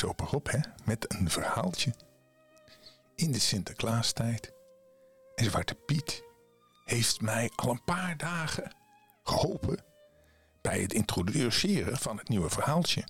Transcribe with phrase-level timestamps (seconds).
[0.00, 1.94] Rob, hè, met een verhaaltje.
[3.14, 4.52] In de Sinterklaastijd.
[5.34, 6.22] En Zwarte Piet
[6.84, 8.74] heeft mij al een paar dagen
[9.24, 9.84] geholpen
[10.60, 13.04] bij het introduceren van het nieuwe verhaaltje.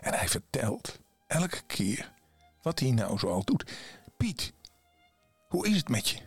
[0.00, 2.12] En hij vertelt elke keer
[2.62, 3.72] wat hij nou zoal doet.
[4.16, 4.52] Piet,
[5.48, 6.18] hoe is het met je?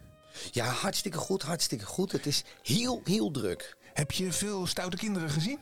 [0.52, 2.12] Ja, hartstikke goed, hartstikke goed.
[2.12, 3.78] Het is heel, heel druk.
[3.94, 5.60] Heb je veel stoute kinderen gezien?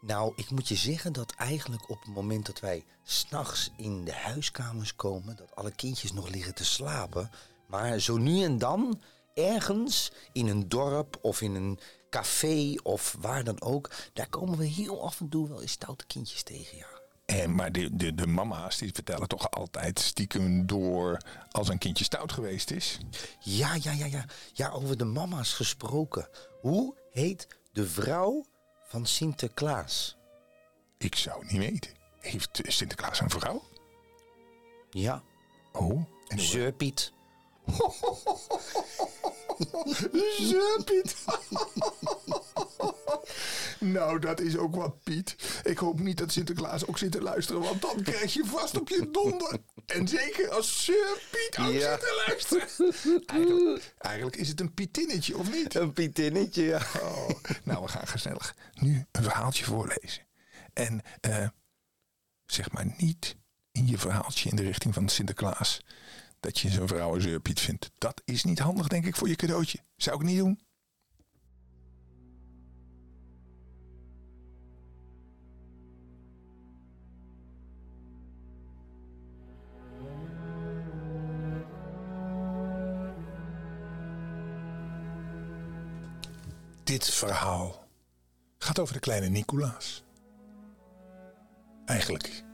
[0.00, 4.14] Nou, ik moet je zeggen dat eigenlijk op het moment dat wij s'nachts in de
[4.14, 7.30] huiskamers komen, dat alle kindjes nog liggen te slapen.
[7.66, 9.00] Maar zo nu en dan,
[9.34, 11.78] ergens in een dorp of in een
[12.10, 16.06] café of waar dan ook, daar komen we heel af en toe wel eens stoute
[16.06, 16.98] kindjes tegen, ja.
[17.26, 22.04] En, maar de, de, de mama's die vertellen toch altijd stiekem door als een kindje
[22.04, 22.98] stout geweest is.
[23.40, 24.24] Ja, ja, ja, ja.
[24.52, 26.28] Ja, over de mama's gesproken.
[26.60, 28.46] Hoe heet de vrouw
[28.90, 30.16] van Sinterklaas?
[30.98, 31.90] Ik zou het niet weten.
[32.20, 33.62] Heeft Sinterklaas een vrouw?
[34.90, 35.22] Ja,
[35.72, 37.12] Oh, en Zeurpiet.
[40.84, 41.16] Piet.
[43.78, 45.60] nou, dat is ook wat, Piet.
[45.64, 48.88] Ik hoop niet dat Sinterklaas ook zit te luisteren, want dan krijg je vast op
[48.88, 49.58] je donder.
[49.90, 51.90] En zeker als Sir Piet ook Ja.
[51.90, 52.68] zit te luisteren.
[53.26, 55.74] Eigenlijk, eigenlijk is het een Pietinnetje, of niet?
[55.74, 56.86] Een pietinnetje, ja.
[57.02, 57.28] Oh,
[57.64, 60.26] nou, we gaan gezellig nu een verhaaltje voorlezen.
[60.72, 61.48] En eh,
[62.46, 63.36] zeg maar niet
[63.72, 65.80] in je verhaaltje in de richting van Sinterklaas
[66.40, 67.90] dat je zo'n vrouw als Piet vindt.
[67.98, 69.78] Dat is niet handig, denk ik, voor je cadeautje.
[69.96, 70.60] Zou ik niet doen.
[86.90, 87.88] Dit verhaal
[88.58, 90.04] gaat over de kleine Nicolaas.
[91.84, 92.44] Eigenlijk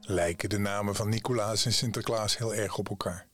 [0.00, 3.26] lijken de namen van Nicolaas en Sinterklaas heel erg op elkaar.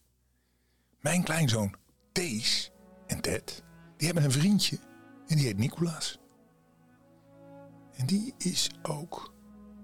[1.00, 1.74] Mijn kleinzoon
[2.12, 2.70] Thees
[3.06, 3.62] en Ted,
[3.96, 4.78] die hebben een vriendje
[5.26, 6.18] en die heet Nicolaas.
[7.92, 9.34] En die is ook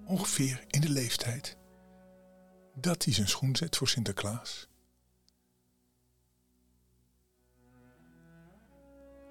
[0.04, 1.56] ongeveer in de leeftijd
[2.74, 4.68] dat hij zijn schoen zet voor Sinterklaas.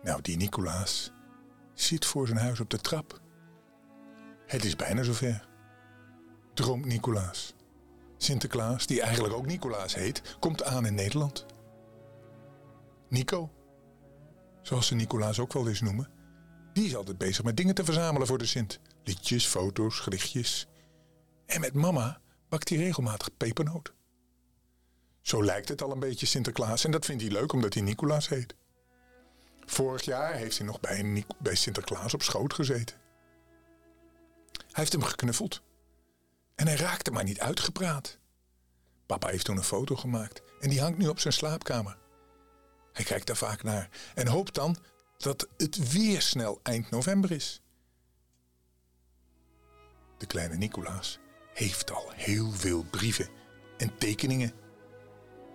[0.03, 1.11] Nou, die Nicolaas
[1.73, 3.21] zit voor zijn huis op de trap.
[4.45, 5.47] Het is bijna zover.
[6.53, 7.55] Droomt Nicolaas.
[8.17, 11.45] Sinterklaas, die eigenlijk ook Nicolaas heet, komt aan in Nederland.
[13.09, 13.51] Nico,
[14.61, 16.09] zoals ze Nicolaas ook wel eens noemen,
[16.73, 18.79] die is altijd bezig met dingen te verzamelen voor de Sint.
[19.03, 20.67] Liedjes, foto's, gedichtjes.
[21.45, 23.93] En met mama bakt hij regelmatig pepernoot.
[25.21, 28.29] Zo lijkt het al een beetje Sinterklaas en dat vindt hij leuk omdat hij Nicolaas
[28.29, 28.55] heet.
[29.65, 32.95] Vorig jaar heeft hij nog bij, Sinterklaas op schoot gezeten.
[34.51, 35.61] Hij heeft hem geknuffeld.
[36.55, 38.17] En hij raakte maar niet uitgepraat.
[39.05, 41.97] Papa heeft toen een foto gemaakt en die hangt nu op zijn slaapkamer.
[42.93, 44.77] Hij kijkt daar vaak naar en hoopt dan
[45.17, 47.61] dat het weer snel eind november is.
[50.17, 51.19] De kleine Nicolaas
[51.53, 53.29] heeft al heel veel brieven
[53.77, 54.53] en tekeningen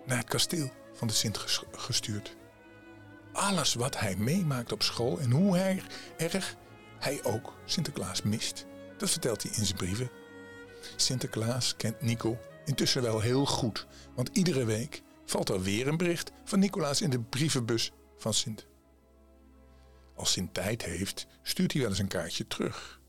[0.07, 2.37] naar het kasteel van de Sint ges- gestuurd.
[3.39, 5.83] Alles wat hij meemaakt op school en hoe hij,
[6.17, 6.57] erg
[6.99, 8.67] hij ook Sinterklaas mist,
[8.97, 10.11] dat vertelt hij in zijn brieven.
[10.97, 16.31] Sinterklaas kent Nico intussen wel heel goed, want iedere week valt er weer een bericht
[16.45, 18.67] van Nicolaas in de brievenbus van Sint.
[20.17, 23.01] Als Sint tijd heeft, stuurt hij wel eens een kaartje terug.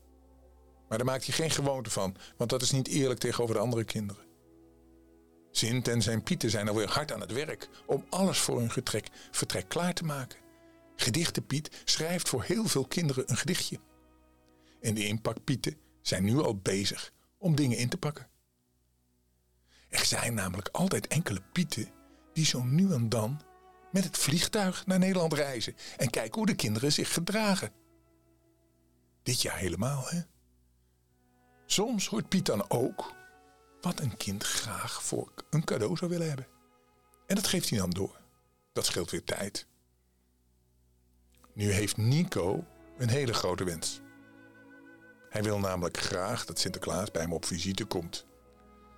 [0.88, 3.84] Maar daar maakt hij geen gewoonte van, want dat is niet eerlijk tegenover de andere
[3.84, 4.29] kinderen.
[5.50, 9.08] Sint en zijn Pieten zijn alweer hard aan het werk om alles voor hun getrek,
[9.30, 10.38] vertrek klaar te maken.
[10.96, 13.78] Gedichte Piet schrijft voor heel veel kinderen een gedichtje.
[14.80, 18.28] En de inpakpieten zijn nu al bezig om dingen in te pakken.
[19.88, 21.88] Er zijn namelijk altijd enkele Pieten
[22.32, 23.40] die zo nu en dan
[23.92, 27.72] met het vliegtuig naar Nederland reizen en kijken hoe de kinderen zich gedragen.
[29.22, 30.20] Dit jaar helemaal, hè?
[31.66, 33.14] Soms hoort Piet dan ook
[33.80, 36.46] wat een kind graag voor een cadeau zou willen hebben.
[37.26, 38.20] En dat geeft hij dan door.
[38.72, 39.66] Dat scheelt weer tijd.
[41.52, 42.64] Nu heeft Nico
[42.98, 44.00] een hele grote wens.
[45.28, 48.26] Hij wil namelijk graag dat Sinterklaas bij hem op visite komt.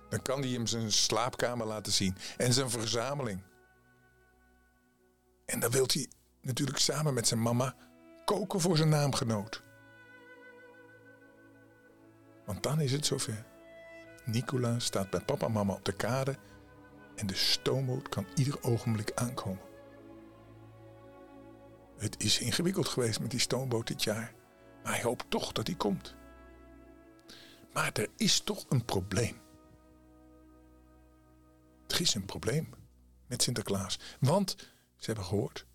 [0.09, 3.41] Dan kan hij hem zijn slaapkamer laten zien en zijn verzameling.
[5.45, 6.09] En dan wil hij
[6.41, 7.75] natuurlijk samen met zijn mama
[8.25, 9.63] koken voor zijn naamgenoot.
[12.45, 13.52] Want dan is het zover.
[14.25, 16.37] Nicola staat bij papa en mama op de kade
[17.15, 19.71] en de stoomboot kan ieder ogenblik aankomen.
[21.97, 24.33] Het is ingewikkeld geweest met die stoomboot dit jaar,
[24.83, 26.15] maar hij hoopt toch dat hij komt.
[27.73, 29.41] Maar er is toch een probleem.
[31.87, 32.69] Er is een probleem
[33.27, 33.99] met Sinterklaas.
[34.19, 34.55] Want
[34.95, 35.65] ze hebben gehoord.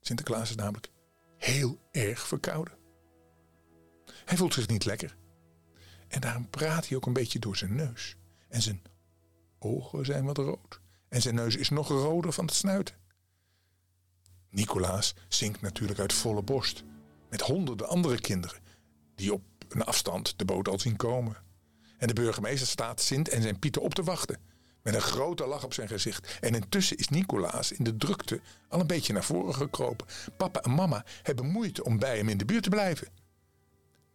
[0.00, 0.90] Sinterklaas is namelijk
[1.36, 2.74] heel erg verkouden.
[4.24, 5.16] Hij voelt zich niet lekker.
[6.08, 8.16] En daarom praat hij ook een beetje door zijn neus.
[8.48, 8.82] En zijn
[9.58, 10.80] ogen zijn wat rood.
[11.08, 12.94] En zijn neus is nog roder van het snuiten.
[14.50, 16.84] Nicolaas zingt natuurlijk uit volle borst.
[17.30, 18.58] Met honderden andere kinderen.
[19.14, 21.36] Die op een afstand de boot al zien komen.
[21.98, 24.38] En de burgemeester staat Sint en zijn Pieten op te wachten.
[24.82, 26.38] Met een grote lach op zijn gezicht.
[26.40, 30.06] En intussen is Nicolaas in de drukte al een beetje naar voren gekropen.
[30.36, 33.08] Papa en mama hebben moeite om bij hem in de buurt te blijven.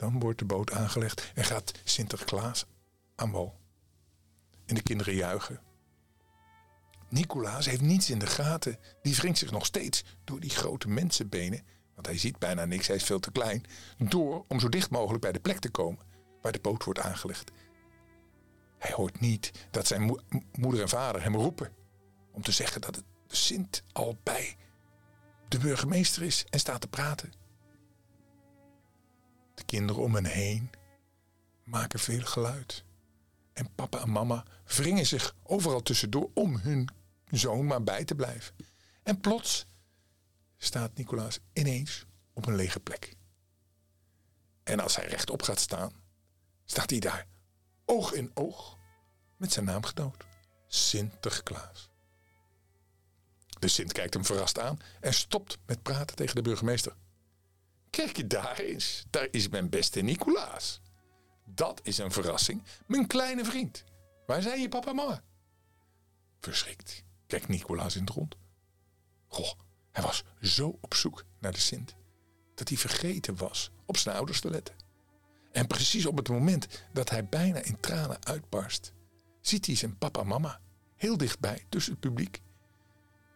[0.02, 2.66] Dan wordt de boot aangelegd en gaat Sinterklaas
[3.16, 3.60] aan wal.
[4.66, 5.60] En de kinderen juichen.
[7.10, 8.78] Nicolaas heeft niets in de gaten.
[9.02, 12.96] Die wringt zich nog steeds door die grote mensenbenen, want hij ziet bijna niks, hij
[12.96, 13.64] is veel te klein,
[13.98, 16.06] door om zo dicht mogelijk bij de plek te komen
[16.42, 17.52] waar de boot wordt aangelegd.
[18.78, 20.20] Hij hoort niet dat zijn
[20.52, 21.74] moeder en vader hem roepen
[22.32, 24.58] om te zeggen dat de Sint al bij
[25.48, 27.41] de burgemeester is en staat te praten.
[29.62, 30.70] De kinderen om hen heen
[31.64, 32.84] maken veel geluid.
[33.54, 36.90] En papa en mama wringen zich overal tussendoor om hun
[37.32, 38.56] zoon maar bij te blijven.
[39.04, 39.66] En plots
[40.58, 43.16] staat Nicolaas ineens op een lege plek.
[44.64, 45.92] En als hij rechtop gaat staan,
[46.66, 47.28] staat hij daar
[47.86, 48.78] oog in oog
[49.38, 50.24] met zijn naamgenoot,
[50.68, 51.90] Sinterklaas.
[53.60, 56.96] De Sint kijkt hem verrast aan en stopt met praten tegen de burgemeester.
[57.92, 60.82] Kijk je daar eens, daar is mijn beste Nicolaas.
[61.46, 63.84] Dat is een verrassing, mijn kleine vriend.
[64.26, 65.24] Waar zijn je papa en mama?
[66.40, 68.36] Verschrikt kijkt Nicolaas in het rond.
[69.28, 69.52] Goh,
[69.92, 71.96] hij was zo op zoek naar de Sint
[72.56, 74.76] dat hij vergeten was op zijn ouders te letten.
[75.52, 78.94] En precies op het moment dat hij bijna in tranen uitbarst,
[79.42, 80.62] ziet hij zijn papa en mama
[80.96, 82.42] heel dichtbij tussen het publiek.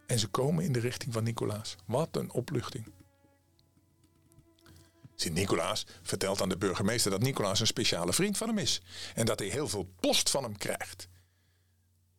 [0.07, 1.75] En ze komen in de richting van Nicolaas.
[1.85, 2.94] Wat een opluchting.
[5.15, 8.81] Sint-Nicolaas vertelt aan de burgemeester dat Nicolaas een speciale vriend van hem is
[9.13, 11.07] en dat hij heel veel post van hem krijgt.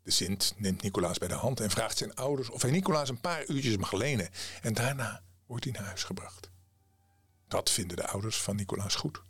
[0.02, 3.20] De Sint neemt Nicolaas bij de hand en vraagt zijn ouders of hij Nicolaas een
[3.20, 4.28] paar uurtjes mag lenen
[4.62, 6.50] en daarna wordt hij naar huis gebracht.
[7.48, 9.22] Dat vinden de ouders van Nicolaas goed.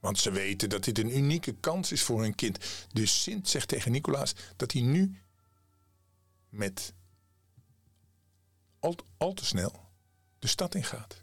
[0.00, 2.58] Want ze weten dat dit een unieke kans is voor hun kind.
[2.92, 5.22] Dus Sint zegt tegen Nicolaas dat hij nu
[6.48, 6.94] met
[9.16, 9.88] al te snel
[10.38, 11.21] de stad ingaat.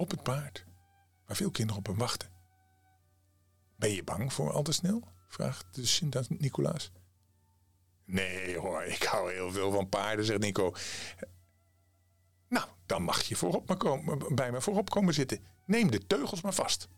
[0.00, 0.64] Op het paard,
[1.26, 2.28] waar veel kinderen op hem wachten.
[3.76, 5.02] Ben je bang voor al te snel?
[5.28, 6.92] vraagt de Sint aan Nicolaas.
[8.04, 10.74] Nee hoor, ik hou heel veel van paarden, zegt Nico.
[12.48, 15.44] Nou, dan mag je voorop maar komen, bij me voorop komen zitten.
[15.66, 16.88] Neem de teugels maar vast.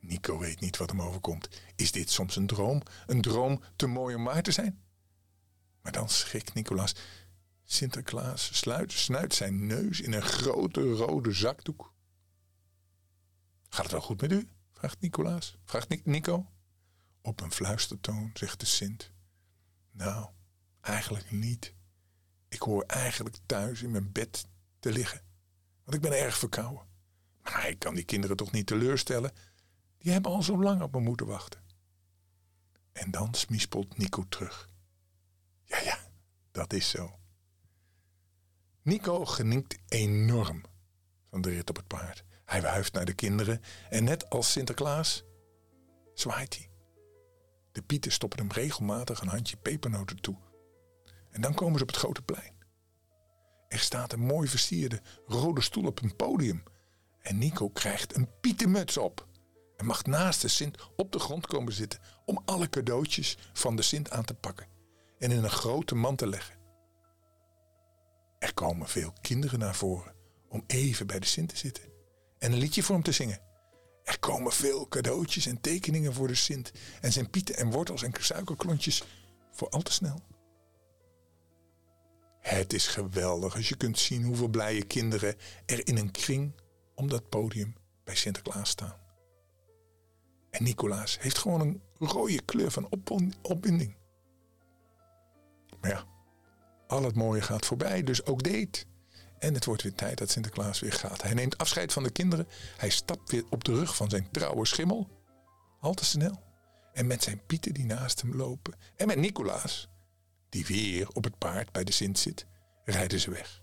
[0.00, 1.48] Nico weet niet wat hem overkomt.
[1.76, 2.82] Is dit soms een droom?
[3.06, 4.82] Een droom te mooi om waar te zijn?
[5.80, 6.94] Maar dan schrikt Nicolaas.
[7.72, 11.92] Sinterklaas sluit, snuit zijn neus in een grote rode zakdoek.
[13.68, 14.48] Gaat het wel goed met u?
[14.72, 15.56] vraagt Nicolaas.
[15.64, 16.46] Vraagt Nico.
[17.20, 19.12] Op een fluistertoon zegt de Sint.
[19.90, 20.30] Nou,
[20.80, 21.74] eigenlijk niet.
[22.48, 24.46] Ik hoor eigenlijk thuis in mijn bed
[24.78, 25.20] te liggen.
[25.84, 26.86] Want ik ben erg verkouden.
[27.42, 29.32] Maar ik kan die kinderen toch niet teleurstellen.
[29.98, 31.62] Die hebben al zo lang op me moeten wachten.
[32.92, 34.70] En dan smispelt Nico terug.
[35.64, 35.98] Ja, ja,
[36.50, 37.20] dat is zo.
[38.84, 40.62] Nico geniet enorm
[41.30, 42.24] van de rit op het paard.
[42.44, 43.60] Hij wuift naar de kinderen
[43.90, 45.24] en net als Sinterklaas
[46.14, 46.70] zwaait hij.
[47.72, 50.36] De pieten stoppen hem regelmatig een handje pepernoten toe.
[51.30, 52.54] En dan komen ze op het grote plein.
[53.68, 56.62] Er staat een mooi versierde rode stoel op een podium.
[57.20, 59.28] En Nico krijgt een pietenmuts op.
[59.76, 63.82] En mag naast de Sint op de grond komen zitten om alle cadeautjes van de
[63.82, 64.66] Sint aan te pakken
[65.18, 66.61] en in een grote mand te leggen.
[68.42, 70.14] Er komen veel kinderen naar voren
[70.48, 71.84] om even bij de Sint te zitten
[72.38, 73.40] en een liedje voor hem te zingen.
[74.04, 76.72] Er komen veel cadeautjes en tekeningen voor de Sint.
[77.00, 79.04] En zijn pieten en wortels en suikerklontjes
[79.52, 80.20] voor al te snel.
[82.40, 86.60] Het is geweldig als je kunt zien hoeveel blije kinderen er in een kring
[86.94, 88.96] om dat podium bij Sinterklaas staan.
[90.50, 92.88] En Nicolaas heeft gewoon een rode kleur van
[93.42, 93.96] opwinding.
[95.80, 96.11] Maar ja,
[96.92, 98.86] al het mooie gaat voorbij, dus ook dit.
[99.38, 101.22] En het wordt weer tijd dat Sinterklaas weer gaat.
[101.22, 102.48] Hij neemt afscheid van de kinderen.
[102.76, 105.08] Hij stapt weer op de rug van zijn trouwe schimmel.
[105.80, 106.42] Al te snel.
[106.92, 108.74] En met zijn pieten die naast hem lopen.
[108.96, 109.88] En met Nicolaas,
[110.48, 112.46] die weer op het paard bij de Sint zit,
[112.84, 113.62] rijden ze weg.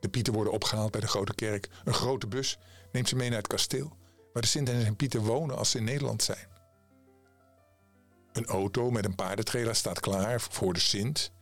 [0.00, 1.68] De pieten worden opgehaald bij de grote kerk.
[1.84, 2.58] Een grote bus
[2.92, 3.96] neemt ze mee naar het kasteel.
[4.32, 6.48] waar de Sint en zijn Pieter wonen als ze in Nederland zijn.
[8.32, 11.32] Een auto met een paardentrailer staat klaar voor de Sint.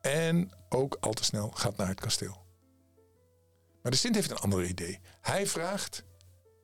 [0.00, 2.46] En ook al te snel gaat naar het kasteel.
[3.82, 5.00] Maar de Sint heeft een ander idee.
[5.20, 6.04] Hij vraagt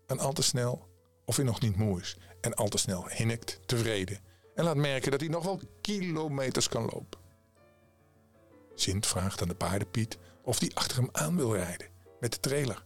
[0.07, 0.89] aan al te snel
[1.25, 2.17] of hij nog niet moe is.
[2.41, 4.21] En al te snel hinnikt tevreden.
[4.55, 7.21] En laat merken dat hij nog wel kilometers kan lopen.
[8.75, 11.89] Sint vraagt aan de paardenpiet of hij achter hem aan wil rijden
[12.21, 12.85] met de trailer.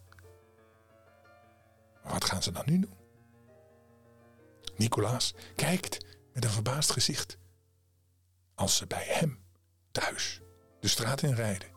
[2.03, 2.97] Maar wat gaan ze dan nu doen?
[4.77, 7.39] Nicolaas kijkt met een verbaasd gezicht
[8.55, 9.47] als ze bij hem
[9.93, 10.41] thuis
[10.81, 11.69] de straat in rijden.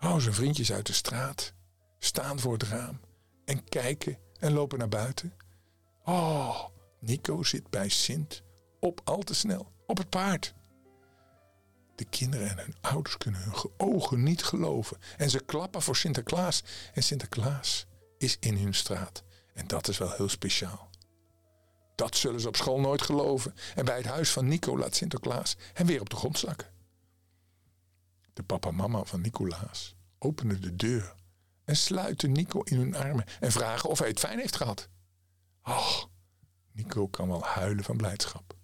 [0.00, 1.52] Oh, zijn vriendjes uit de straat
[1.98, 3.00] staan voor het raam
[3.44, 5.34] en kijken en lopen naar buiten.
[6.04, 6.64] Oh,
[7.00, 8.42] Nico zit bij Sint
[8.80, 10.54] op al te snel, op het paard.
[11.94, 14.98] De kinderen en hun ouders kunnen hun ogen niet geloven.
[15.16, 16.62] En ze klappen voor Sinterklaas.
[16.94, 17.86] En Sinterklaas
[18.18, 19.24] is in hun straat.
[19.54, 20.90] En dat is wel heel speciaal.
[21.96, 23.54] Dat zullen ze op school nooit geloven.
[23.74, 26.74] En bij het huis van Nico laat Sinterklaas hem weer op de grond zakken.
[28.32, 31.14] De papa en mama van Nicolaas openen de deur
[31.64, 34.88] en sluiten Nico in hun armen en vragen of hij het fijn heeft gehad.
[35.62, 36.08] Ach,
[36.72, 38.56] Nico kan wel huilen van blijdschap.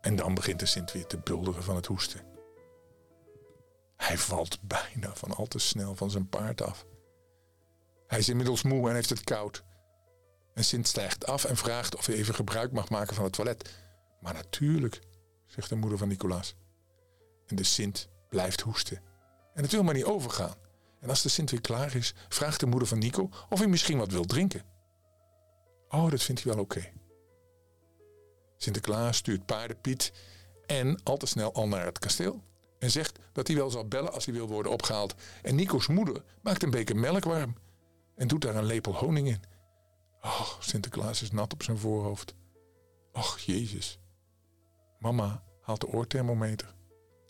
[0.00, 2.24] En dan begint de Sint weer te bulderen van het hoesten.
[3.96, 6.86] Hij valt bijna van al te snel van zijn paard af.
[8.06, 9.64] Hij is inmiddels moe en heeft het koud.
[10.54, 13.70] En Sint stijgt af en vraagt of hij even gebruik mag maken van het toilet.
[14.20, 15.00] Maar natuurlijk,
[15.46, 16.54] zegt de moeder van Nicolaas.
[17.46, 19.02] En de Sint blijft hoesten.
[19.54, 20.54] En het wil maar niet overgaan.
[21.00, 23.98] En als de Sint weer klaar is, vraagt de moeder van Nico of hij misschien
[23.98, 24.64] wat wil drinken.
[25.88, 26.92] Oh, dat vindt hij wel oké.
[28.56, 30.12] Sinterklaas stuurt paardenpiet
[30.66, 32.42] en al te snel al naar het kasteel.
[32.78, 35.14] En zegt dat hij wel zal bellen als hij wil worden opgehaald.
[35.42, 37.56] En Nico's moeder maakt een beker melk warm
[38.16, 39.42] en doet daar een lepel honing in.
[40.22, 42.34] Och, Sinterklaas is nat op zijn voorhoofd.
[43.12, 43.98] Och, Jezus.
[44.98, 46.74] Mama haalt de oorthermometer.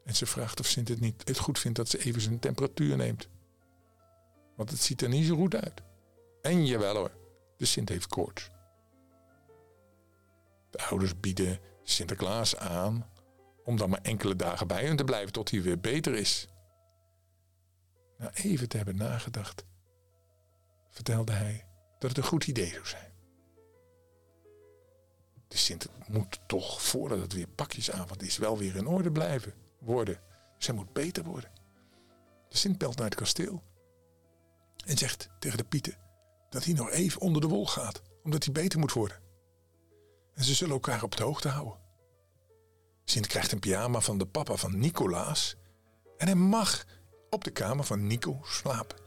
[0.05, 2.97] En ze vraagt of Sint het niet het goed vindt dat ze even zijn temperatuur
[2.97, 3.29] neemt.
[4.57, 5.83] Want het ziet er niet zo goed uit.
[6.43, 7.13] En jawel hoor,
[7.57, 8.51] de Sint heeft koorts.
[10.71, 13.11] De ouders bieden Sinterklaas aan
[13.65, 16.49] om dan maar enkele dagen bij hen te blijven tot hij weer beter is.
[18.19, 19.65] Na even te hebben nagedacht,
[20.89, 21.70] vertelde hij
[22.01, 23.13] dat het een goed idee zou zijn.
[25.49, 30.21] De Sint moet toch, voordat het weer pakjesavond is, wel weer in orde blijven worden.
[30.59, 31.51] Zij moet beter worden.
[32.49, 33.63] De Sint belt naar het kasteel
[34.87, 35.97] en zegt tegen de Pieten
[36.51, 39.21] dat hij nog even onder de wol gaat, omdat hij beter moet worden.
[40.35, 41.79] En ze zullen elkaar op de hoogte houden.
[43.05, 45.57] Sint krijgt een pyjama van de papa van Nicolaas
[46.17, 46.85] en hij mag
[47.31, 48.99] op de kamer van Nico slapen.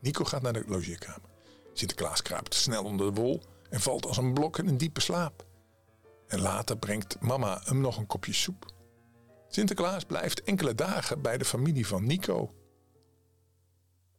[0.00, 1.35] Nico gaat naar de logeerkamer.
[1.78, 5.46] Sinterklaas kruipt snel onder de wol en valt als een blok in een diepe slaap.
[6.26, 8.66] En later brengt mama hem nog een kopje soep.
[9.48, 12.54] Sinterklaas blijft enkele dagen bij de familie van Nico.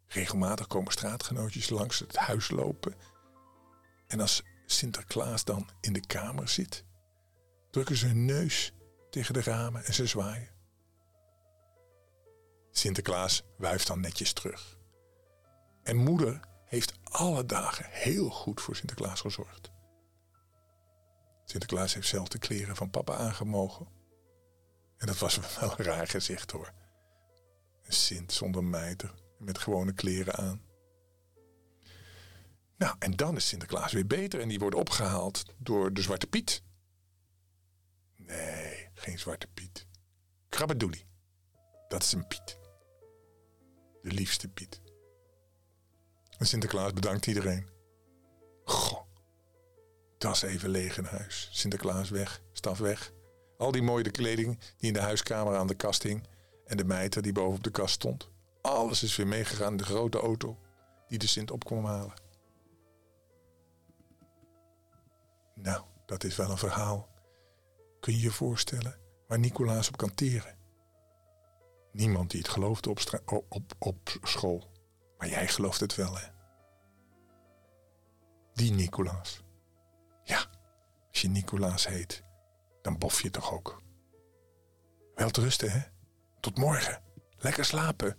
[0.08, 2.96] Regelmatig komen straatgenootjes langs het huis lopen.
[4.08, 6.84] En als Sinterklaas dan in de kamer zit,
[7.72, 8.74] drukken ze hun neus
[9.10, 10.50] tegen de ramen en ze zwaaien.
[12.72, 14.78] Sinterklaas wuift dan netjes terug.
[15.84, 19.72] En moeder heeft alle dagen heel goed voor Sinterklaas gezorgd.
[21.46, 23.88] Sinterklaas heeft zelf de kleren van papa aangemogen.
[24.98, 26.74] En dat was wel een raar gezicht hoor.
[27.84, 30.66] Een Sint zonder mijter met gewone kleren aan.
[32.78, 36.64] Nou, en dan is Sinterklaas weer beter en die wordt opgehaald door de Zwarte Piet.
[38.16, 39.88] Nee, geen Zwarte Piet.
[40.50, 41.06] Krabbedoelie.
[41.88, 42.58] Dat is een Piet.
[44.02, 44.82] De liefste Piet.
[46.38, 47.68] En Sinterklaas bedankt iedereen.
[48.64, 49.02] Goh,
[50.18, 51.50] dat is even leeg in huis.
[51.52, 53.14] Sinterklaas weg, staf weg.
[53.58, 56.28] Al die mooie kleding die in de huiskamer aan de kast hing.
[56.66, 58.30] En de mijter die boven op de kast stond.
[58.62, 60.58] Alles is weer meegegaan in de grote auto
[61.08, 62.14] die de Sint op kwam halen.
[65.56, 67.08] Nou, dat is wel een verhaal.
[68.00, 70.58] Kun je je voorstellen waar Nicolaas op kan teren?
[71.92, 73.00] Niemand die het geloofde op,
[73.50, 74.72] op, op school.
[75.18, 76.28] Maar jij gelooft het wel, hè?
[78.54, 79.44] Die Nicolaas.
[80.24, 80.46] Ja,
[81.10, 82.24] als je Nicolaas heet,
[82.82, 83.82] dan bof je toch ook.
[85.16, 85.82] Wel te rusten, hè?
[86.40, 87.02] Tot morgen.
[87.38, 88.18] Lekker slapen.